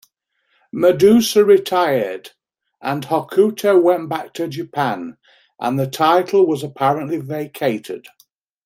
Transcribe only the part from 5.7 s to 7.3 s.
the title was apparently